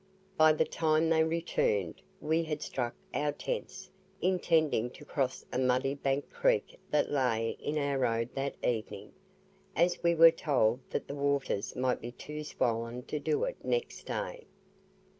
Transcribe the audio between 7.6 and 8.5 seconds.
our road